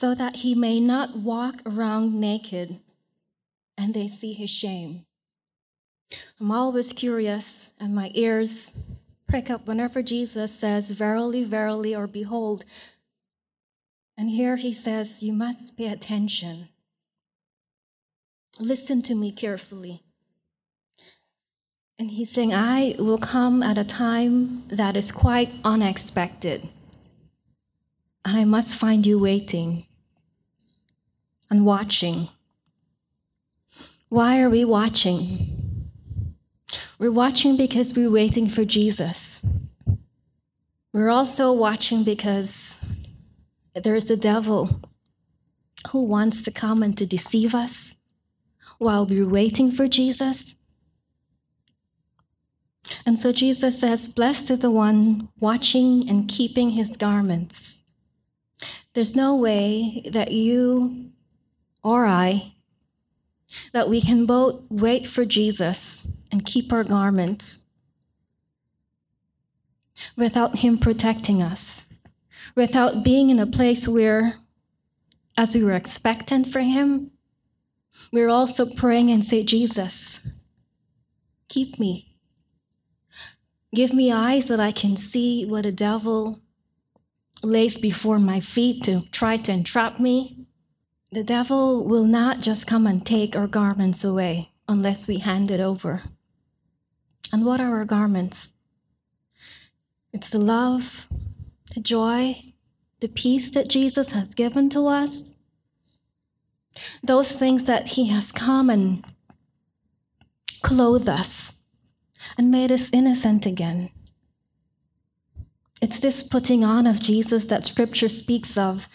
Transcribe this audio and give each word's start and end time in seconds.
so 0.00 0.14
that 0.14 0.36
he 0.36 0.54
may 0.54 0.80
not 0.80 1.14
walk 1.14 1.60
around 1.66 2.18
naked 2.18 2.80
and 3.76 3.92
they 3.92 4.08
see 4.08 4.32
his 4.32 4.48
shame. 4.48 5.04
I'm 6.40 6.50
always 6.50 6.94
curious, 6.94 7.68
and 7.78 7.94
my 7.94 8.10
ears 8.14 8.72
prick 9.28 9.50
up 9.50 9.66
whenever 9.66 10.00
Jesus 10.00 10.58
says, 10.58 10.88
Verily, 10.88 11.44
verily, 11.44 11.94
or 11.94 12.06
behold. 12.06 12.64
And 14.16 14.30
here 14.30 14.56
he 14.56 14.72
says, 14.72 15.22
You 15.22 15.34
must 15.34 15.76
pay 15.76 15.88
attention. 15.88 16.70
Listen 18.58 19.02
to 19.02 19.14
me 19.14 19.30
carefully. 19.30 20.02
And 21.98 22.12
he's 22.12 22.30
saying, 22.30 22.54
I 22.54 22.96
will 22.98 23.18
come 23.18 23.62
at 23.62 23.76
a 23.76 23.84
time 23.84 24.66
that 24.68 24.96
is 24.96 25.12
quite 25.12 25.52
unexpected. 25.62 26.70
And 28.24 28.38
I 28.38 28.46
must 28.46 28.74
find 28.74 29.04
you 29.04 29.18
waiting 29.18 29.86
and 31.50 31.66
watching. 31.66 32.28
Why 34.08 34.40
are 34.40 34.48
we 34.48 34.64
watching? 34.64 35.88
We're 36.98 37.10
watching 37.10 37.56
because 37.56 37.94
we're 37.94 38.10
waiting 38.10 38.48
for 38.48 38.64
Jesus. 38.64 39.40
We're 40.92 41.10
also 41.10 41.52
watching 41.52 42.04
because 42.04 42.76
there's 43.74 44.06
the 44.06 44.16
devil 44.16 44.80
who 45.90 46.04
wants 46.04 46.42
to 46.42 46.50
come 46.50 46.82
and 46.82 46.96
to 46.98 47.06
deceive 47.06 47.54
us 47.54 47.96
while 48.78 49.06
we're 49.06 49.28
waiting 49.28 49.70
for 49.70 49.88
Jesus. 49.88 50.54
And 53.06 53.18
so 53.18 53.32
Jesus 53.32 53.78
says, 53.78 54.08
Blessed 54.08 54.50
is 54.50 54.58
the 54.58 54.70
one 54.70 55.28
watching 55.38 56.08
and 56.08 56.28
keeping 56.28 56.70
his 56.70 56.96
garments. 56.96 57.82
There's 58.94 59.14
no 59.14 59.36
way 59.36 60.02
that 60.10 60.32
you 60.32 61.12
or 61.82 62.06
I, 62.06 62.54
that 63.72 63.88
we 63.88 64.00
can 64.00 64.26
both 64.26 64.64
wait 64.70 65.06
for 65.06 65.24
Jesus 65.24 66.02
and 66.30 66.44
keep 66.44 66.72
our 66.72 66.84
garments 66.84 67.62
without 70.16 70.58
him 70.58 70.78
protecting 70.78 71.42
us, 71.42 71.84
without 72.54 73.04
being 73.04 73.30
in 73.30 73.38
a 73.38 73.46
place 73.46 73.86
where, 73.88 74.34
as 75.36 75.54
we 75.54 75.64
were 75.64 75.72
expectant 75.72 76.46
for 76.46 76.60
him, 76.60 77.10
we're 78.12 78.28
also 78.28 78.66
praying 78.66 79.10
and 79.10 79.24
say, 79.24 79.42
Jesus, 79.42 80.20
keep 81.48 81.78
me. 81.78 82.16
Give 83.74 83.92
me 83.92 84.10
eyes 84.10 84.46
that 84.46 84.58
I 84.58 84.72
can 84.72 84.96
see 84.96 85.44
what 85.44 85.66
a 85.66 85.72
devil 85.72 86.40
lays 87.42 87.78
before 87.78 88.18
my 88.18 88.40
feet 88.40 88.82
to 88.84 89.02
try 89.12 89.36
to 89.36 89.52
entrap 89.52 90.00
me. 90.00 90.46
The 91.12 91.24
devil 91.24 91.84
will 91.84 92.04
not 92.04 92.40
just 92.40 92.68
come 92.68 92.86
and 92.86 93.04
take 93.04 93.34
our 93.34 93.48
garments 93.48 94.04
away 94.04 94.52
unless 94.68 95.08
we 95.08 95.18
hand 95.18 95.50
it 95.50 95.58
over. 95.58 96.02
And 97.32 97.44
what 97.44 97.60
are 97.60 97.76
our 97.76 97.84
garments? 97.84 98.52
It's 100.12 100.30
the 100.30 100.38
love, 100.38 101.08
the 101.74 101.80
joy, 101.80 102.52
the 103.00 103.08
peace 103.08 103.50
that 103.50 103.68
Jesus 103.68 104.10
has 104.10 104.34
given 104.34 104.68
to 104.70 104.86
us. 104.86 105.34
Those 107.02 107.34
things 107.34 107.64
that 107.64 107.88
He 107.88 108.06
has 108.08 108.30
come 108.30 108.70
and 108.70 109.04
clothed 110.62 111.08
us 111.08 111.52
and 112.38 112.52
made 112.52 112.70
us 112.70 112.88
innocent 112.92 113.46
again. 113.46 113.90
It's 115.82 115.98
this 115.98 116.22
putting 116.22 116.64
on 116.64 116.86
of 116.86 117.00
Jesus 117.00 117.46
that 117.46 117.64
Scripture 117.64 118.08
speaks 118.08 118.56
of. 118.56 118.86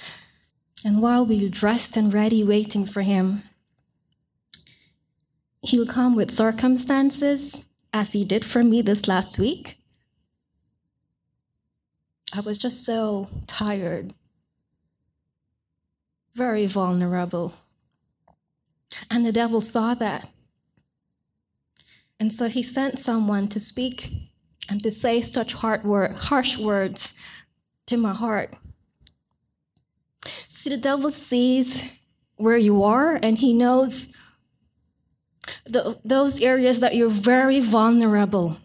And 0.86 1.02
while 1.02 1.26
we're 1.26 1.50
dressed 1.50 1.98
and 1.98 2.14
ready, 2.14 2.44
waiting 2.44 2.86
for 2.86 3.02
Him, 3.02 3.42
He'll 5.64 5.88
come 5.88 6.16
with 6.16 6.30
circumstances, 6.30 7.64
as 7.92 8.14
He 8.14 8.24
did 8.24 8.46
for 8.46 8.62
me 8.62 8.84
this 8.84 9.08
last 9.08 9.40
week. 9.40 9.80
I 12.32 12.42
was 12.42 12.60
just 12.60 12.86
so 12.86 13.30
tired, 13.48 14.14
very 16.36 16.68
vulnerable. 16.68 17.56
And 19.10 19.26
the 19.26 19.32
devil 19.32 19.62
saw 19.62 19.96
that. 19.96 20.30
And 22.20 22.32
so 22.32 22.48
he 22.48 22.62
sent 22.62 23.00
someone 23.00 23.48
to 23.48 23.60
speak 23.60 24.12
and 24.70 24.84
to 24.84 24.92
say 24.92 25.20
such 25.22 25.54
hard, 25.54 25.82
harsh 25.84 26.58
words 26.58 27.16
to 27.88 27.98
my 27.98 28.14
heart. 28.14 28.54
See, 30.48 30.70
the 30.70 30.78
devil 30.78 31.12
sees 31.12 31.82
where 32.38 32.58
you 32.58 32.84
are 32.84 33.20
and 33.22 33.38
he 33.38 33.54
knows 33.54 34.10
the, 35.66 36.00
those 36.04 36.40
areas 36.40 36.80
that 36.80 36.96
you're 36.96 37.10
very 37.10 37.60
vulnerable. 37.60 38.58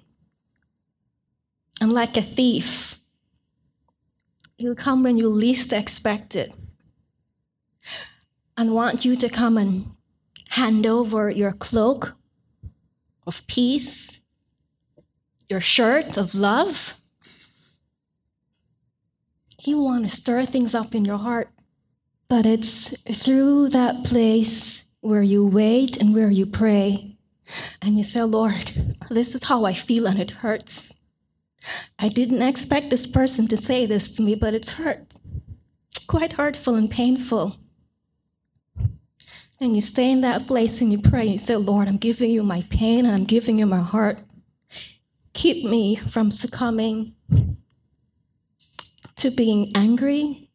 And 1.80 1.92
like 1.92 2.16
a 2.16 2.22
thief, 2.22 2.98
he'll 4.58 4.74
come 4.74 5.02
when 5.02 5.16
you 5.16 5.28
least 5.28 5.72
expect 5.72 6.36
it 6.36 6.52
and 8.56 8.74
want 8.74 9.04
you 9.04 9.16
to 9.16 9.28
come 9.28 9.56
and 9.56 9.92
hand 10.50 10.86
over 10.86 11.30
your 11.30 11.52
cloak 11.52 12.14
of 13.26 13.46
peace, 13.46 14.18
your 15.48 15.60
shirt 15.60 16.16
of 16.16 16.34
love. 16.34 16.94
He 19.60 19.74
want 19.74 20.08
to 20.08 20.16
stir 20.16 20.46
things 20.46 20.74
up 20.74 20.94
in 20.94 21.04
your 21.04 21.18
heart. 21.18 21.50
But 22.28 22.46
it's 22.46 22.94
through 23.12 23.68
that 23.68 24.04
place 24.04 24.84
where 25.02 25.20
you 25.20 25.44
wait 25.44 25.98
and 25.98 26.14
where 26.14 26.30
you 26.30 26.46
pray 26.46 27.18
and 27.82 27.98
you 27.98 28.02
say, 28.02 28.22
Lord, 28.22 28.96
this 29.10 29.34
is 29.34 29.44
how 29.44 29.66
I 29.66 29.74
feel 29.74 30.06
and 30.06 30.18
it 30.18 30.30
hurts. 30.30 30.94
I 31.98 32.08
didn't 32.08 32.40
expect 32.40 32.88
this 32.88 33.06
person 33.06 33.48
to 33.48 33.58
say 33.58 33.84
this 33.84 34.10
to 34.12 34.22
me, 34.22 34.34
but 34.34 34.54
it's 34.54 34.70
hurt. 34.70 35.16
Quite 36.06 36.34
hurtful 36.34 36.74
and 36.74 36.90
painful. 36.90 37.56
And 39.60 39.74
you 39.74 39.82
stay 39.82 40.10
in 40.10 40.22
that 40.22 40.46
place 40.46 40.80
and 40.80 40.90
you 40.90 40.98
pray. 40.98 41.22
And 41.22 41.32
you 41.32 41.38
say, 41.38 41.56
Lord, 41.56 41.86
I'm 41.86 41.98
giving 41.98 42.30
you 42.30 42.42
my 42.42 42.64
pain 42.70 43.04
and 43.04 43.14
I'm 43.14 43.24
giving 43.24 43.58
you 43.58 43.66
my 43.66 43.82
heart. 43.82 44.20
Keep 45.34 45.66
me 45.66 45.96
from 45.96 46.30
succumbing 46.30 47.14
to 49.20 49.30
being 49.30 49.70
angry, 49.74 50.48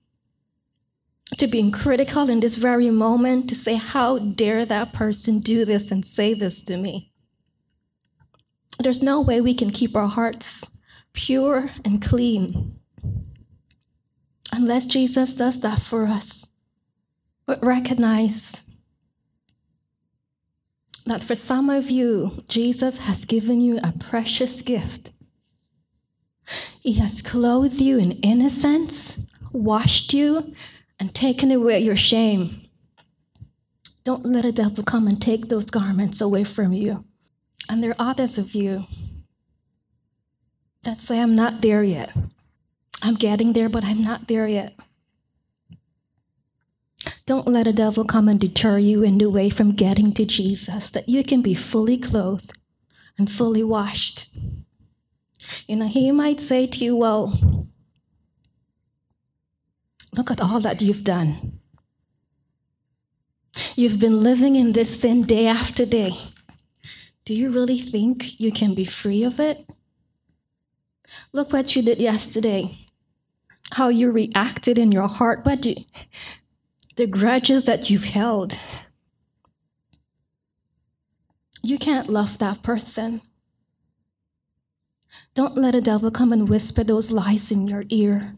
to 1.37 1.47
being 1.47 1.71
critical 1.71 2.29
in 2.29 2.39
this 2.39 2.55
very 2.55 2.89
moment, 2.89 3.47
to 3.49 3.55
say, 3.55 3.75
How 3.75 4.17
dare 4.17 4.65
that 4.65 4.91
person 4.91 5.39
do 5.39 5.65
this 5.65 5.91
and 5.91 6.05
say 6.05 6.33
this 6.33 6.63
to 6.63 6.77
me? 6.77 7.11
There's 8.79 9.01
no 9.01 9.21
way 9.21 9.39
we 9.39 9.53
can 9.53 9.69
keep 9.69 9.95
our 9.95 10.07
hearts 10.07 10.63
pure 11.13 11.69
and 11.85 12.01
clean 12.01 12.79
unless 14.51 14.85
Jesus 14.85 15.33
does 15.33 15.59
that 15.59 15.81
for 15.81 16.07
us. 16.07 16.45
But 17.45 17.63
recognize 17.63 18.63
that 21.05 21.23
for 21.23 21.35
some 21.35 21.69
of 21.69 21.91
you, 21.91 22.43
Jesus 22.47 22.97
has 22.99 23.25
given 23.25 23.61
you 23.61 23.79
a 23.83 23.91
precious 23.91 24.63
gift. 24.63 25.11
He 26.79 26.93
has 26.93 27.21
clothed 27.21 27.81
you 27.81 27.97
in 27.97 28.13
innocence, 28.13 29.17
washed 29.51 30.13
you, 30.13 30.53
and 30.99 31.13
taken 31.13 31.51
away 31.51 31.79
your 31.79 31.95
shame. 31.95 32.67
Don't 34.03 34.25
let 34.25 34.45
a 34.45 34.51
devil 34.51 34.83
come 34.83 35.07
and 35.07 35.19
take 35.21 35.49
those 35.49 35.69
garments 35.69 36.21
away 36.21 36.43
from 36.43 36.73
you. 36.73 37.05
And 37.67 37.81
there 37.81 37.91
are 37.91 38.09
others 38.11 38.37
of 38.37 38.53
you 38.53 38.83
that 40.83 41.01
say, 41.01 41.19
I'm 41.19 41.33
not 41.33 41.61
there 41.61 41.83
yet. 41.83 42.11
I'm 43.01 43.15
getting 43.15 43.53
there, 43.53 43.69
but 43.69 43.83
I'm 43.83 44.01
not 44.01 44.27
there 44.27 44.47
yet. 44.47 44.75
Don't 47.25 47.47
let 47.47 47.65
a 47.65 47.73
devil 47.73 48.05
come 48.05 48.27
and 48.27 48.39
deter 48.39 48.77
you 48.77 49.01
in 49.01 49.17
the 49.17 49.29
way 49.29 49.49
from 49.49 49.71
getting 49.71 50.13
to 50.13 50.25
Jesus, 50.25 50.91
that 50.91 51.09
you 51.09 51.23
can 51.23 51.41
be 51.41 51.55
fully 51.55 51.97
clothed 51.97 52.53
and 53.17 53.31
fully 53.31 53.63
washed. 53.63 54.27
You 55.67 55.77
know, 55.77 55.87
he 55.87 56.11
might 56.11 56.41
say 56.41 56.67
to 56.67 56.85
you, 56.85 56.95
Well, 56.95 57.67
look 60.15 60.31
at 60.31 60.41
all 60.41 60.59
that 60.61 60.81
you've 60.81 61.03
done. 61.03 61.59
You've 63.75 63.99
been 63.99 64.23
living 64.23 64.55
in 64.55 64.73
this 64.73 64.99
sin 64.99 65.23
day 65.23 65.47
after 65.47 65.85
day. 65.85 66.13
Do 67.25 67.33
you 67.33 67.49
really 67.49 67.79
think 67.79 68.39
you 68.39 68.51
can 68.51 68.73
be 68.73 68.85
free 68.85 69.23
of 69.23 69.39
it? 69.39 69.69
Look 71.31 71.51
what 71.51 71.75
you 71.75 71.81
did 71.81 71.99
yesterday, 71.99 72.77
how 73.73 73.89
you 73.89 74.11
reacted 74.11 74.77
in 74.77 74.91
your 74.91 75.07
heart. 75.07 75.43
But 75.43 75.65
you, 75.65 75.75
the 76.95 77.07
grudges 77.07 77.63
that 77.63 77.89
you've 77.89 78.05
held. 78.05 78.57
You 81.63 81.77
can't 81.77 82.09
love 82.09 82.37
that 82.37 82.61
person. 82.63 83.21
Don't 85.33 85.57
let 85.57 85.75
a 85.75 85.81
devil 85.81 86.11
come 86.11 86.31
and 86.31 86.47
whisper 86.47 86.83
those 86.83 87.11
lies 87.11 87.51
in 87.51 87.67
your 87.67 87.83
ear. 87.89 88.35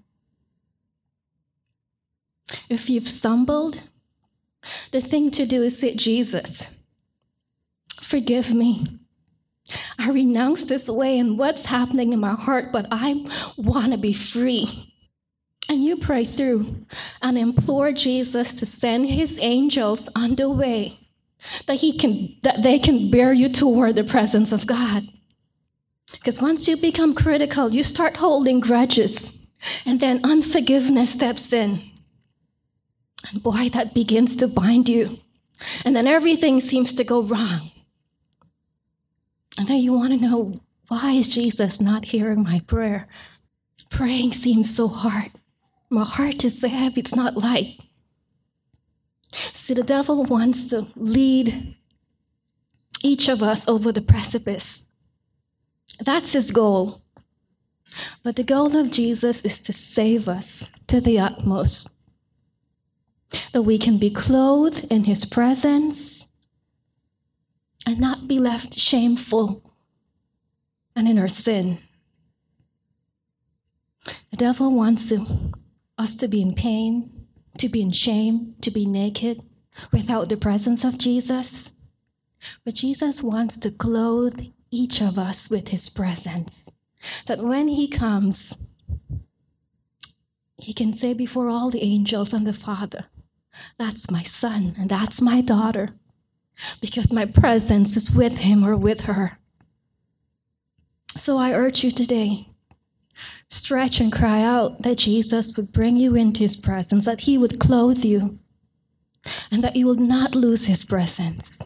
If 2.69 2.89
you've 2.89 3.09
stumbled, 3.09 3.83
the 4.91 5.01
thing 5.01 5.31
to 5.31 5.45
do 5.45 5.63
is 5.63 5.79
say, 5.79 5.95
Jesus, 5.95 6.68
forgive 8.01 8.53
me. 8.53 8.85
I 10.00 10.09
renounce 10.09 10.63
this 10.63 10.89
way 10.89 11.19
and 11.19 11.38
what's 11.38 11.65
happening 11.65 12.13
in 12.13 12.19
my 12.19 12.35
heart, 12.35 12.71
but 12.71 12.88
I 12.89 13.25
want 13.57 13.91
to 13.91 13.97
be 13.97 14.13
free. 14.13 14.94
And 15.69 15.83
you 15.83 15.97
pray 15.97 16.23
through 16.23 16.85
and 17.21 17.38
implore 17.38 17.91
Jesus 17.91 18.53
to 18.53 18.65
send 18.65 19.07
his 19.07 19.38
angels 19.41 20.07
on 20.15 20.35
the 20.35 20.50
way 20.50 21.00
that 21.68 21.80
he 21.80 21.97
can 21.97 22.35
that 22.44 22.63
they 22.63 22.80
can 22.80 23.12
bear 23.12 23.33
you 23.33 23.50
toward 23.50 23.95
the 23.95 24.03
presence 24.03 24.51
of 24.51 24.65
God. 24.65 25.09
Because 26.12 26.42
once 26.42 26.68
you 26.68 26.77
become 26.77 27.13
critical, 27.13 27.74
you 27.74 27.83
start 27.83 28.18
holding 28.18 28.59
grudges, 28.59 29.31
and 29.86 30.00
then 30.00 30.21
unforgiveness 30.24 31.12
steps 31.12 31.51
in. 31.51 31.81
And 33.31 33.44
boy, 33.44 33.69
that 33.69 33.94
begins 33.94 34.36
to 34.38 34.48
bind 34.48 34.88
you. 34.88 35.19
And 35.83 35.95
then 35.95 36.07
everything 36.07 36.62
seems 36.62 36.94
to 36.94 37.04
go 37.04 37.21
wrong. 37.21 37.71
And 39.57 39.68
then 39.68 39.77
you 39.77 39.94
want 39.94 40.13
to 40.13 40.19
know 40.19 40.62
why 40.88 41.12
is 41.12 41.27
Jesus 41.27 41.81
not 41.81 42.06
hearing 42.06 42.44
my 42.44 42.62
prayer? 42.68 43.07
Praying 43.89 44.33
seems 44.33 44.74
so 44.74 44.88
hard. 44.88 45.31
My 45.89 46.06
heart 46.06 46.45
is 46.45 46.59
so 46.59 46.68
heavy, 46.68 47.01
it's 47.01 47.15
not 47.15 47.38
light. 47.38 47.80
See, 49.54 49.74
the 49.74 49.83
devil 49.83 50.24
wants 50.24 50.63
to 50.65 50.88
lead 50.95 51.75
each 53.01 53.27
of 53.27 53.42
us 53.42 53.68
over 53.68 53.92
the 53.92 54.01
precipice. 54.01 54.86
That's 55.99 56.33
his 56.33 56.51
goal. 56.51 57.01
But 58.23 58.35
the 58.35 58.44
goal 58.44 58.75
of 58.75 58.91
Jesus 58.91 59.41
is 59.41 59.59
to 59.59 59.73
save 59.73 60.27
us 60.27 60.65
to 60.88 60.99
the 60.99 61.19
utmost. 61.19 61.88
That 63.53 63.63
we 63.63 63.77
can 63.77 63.97
be 63.97 64.09
clothed 64.09 64.85
in 64.89 65.05
his 65.05 65.25
presence 65.25 66.25
and 67.85 67.99
not 67.99 68.27
be 68.27 68.39
left 68.39 68.77
shameful 68.77 69.63
and 70.95 71.07
in 71.07 71.19
our 71.19 71.27
sin. 71.27 71.79
The 74.31 74.38
devil 74.38 74.73
wants 74.73 75.07
to, 75.09 75.53
us 75.97 76.15
to 76.17 76.27
be 76.27 76.41
in 76.41 76.53
pain, 76.53 77.27
to 77.57 77.69
be 77.69 77.81
in 77.81 77.91
shame, 77.91 78.55
to 78.61 78.71
be 78.71 78.85
naked 78.85 79.41
without 79.91 80.29
the 80.29 80.38
presence 80.38 80.83
of 80.83 80.97
Jesus. 80.97 81.71
But 82.63 82.75
Jesus 82.75 83.23
wants 83.23 83.57
to 83.59 83.71
clothe 83.71 84.41
each 84.72 85.02
of 85.02 85.18
us 85.18 85.50
with 85.50 85.69
his 85.69 85.90
presence. 85.90 86.66
That 87.28 87.44
when 87.44 87.68
he 87.69 87.88
comes, 87.88 88.56
he 90.58 90.74
can 90.74 90.94
say 90.94 91.14
before 91.14 91.50
all 91.50 91.69
the 91.69 91.84
angels 91.84 92.34
and 92.34 92.46
the 92.46 92.54
Father, 92.54 93.06
That's 93.78 94.12
my 94.12 94.24
son 94.24 94.75
and 94.78 94.90
that's 94.90 95.22
my 95.22 95.42
daughter, 95.42 95.90
because 96.81 97.12
my 97.12 97.25
presence 97.25 97.96
is 97.96 98.12
with 98.12 98.40
him 98.40 98.64
or 98.64 98.75
with 98.75 99.02
her. 99.02 99.38
So 101.16 101.38
I 101.38 101.54
urge 101.54 101.84
you 101.84 101.92
today 101.92 102.50
stretch 103.50 104.00
and 104.00 104.12
cry 104.12 104.42
out 104.42 104.81
that 104.84 104.98
Jesus 105.00 105.56
would 105.56 105.72
bring 105.72 105.98
you 105.98 106.16
into 106.16 106.42
his 106.42 106.56
presence, 106.56 107.06
that 107.06 107.22
he 107.22 107.38
would 107.38 107.60
clothe 107.60 108.04
you, 108.04 108.40
and 109.50 109.64
that 109.64 109.75
you 109.75 109.86
will 109.86 109.96
not 109.96 110.36
lose 110.36 110.66
his 110.66 110.86
presence. 110.86 111.60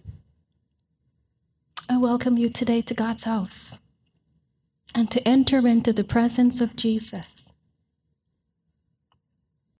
I 1.92 1.98
welcome 1.98 2.38
you 2.38 2.48
today 2.48 2.82
to 2.84 2.94
God's 2.94 3.24
house 3.24 3.78
and 4.96 5.12
to 5.12 5.28
enter 5.28 5.68
into 5.68 5.92
the 5.92 6.06
presence 6.06 6.62
of 6.62 6.78
Jesus. 6.78 7.41